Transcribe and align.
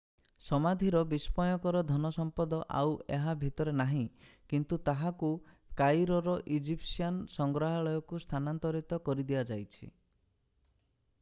ସମାଧିର 0.43 0.99
ବିସ୍ମୟକର 1.09 1.81
ଧନ 1.89 2.09
ସମ୍ପଦ 2.15 2.61
ଆଉ 2.79 2.93
ଏହା 3.17 3.35
ଭିତରେ 3.43 3.73
ନାହିଁ 3.81 4.01
କିନ୍ତୁ 4.53 4.79
ତାହାକୁ 4.89 5.29
କାଇରୋର 5.83 6.35
ଇଜିପ୍ସିଆନ୍ 6.57 7.19
ସଂଗ୍ରହାଳୟକୁ 7.35 8.23
ସ୍ଥାନାନ୍ତରିତ 8.25 8.99
କରି 9.11 9.27
ଦିଆଯାଇଛି 9.33 9.91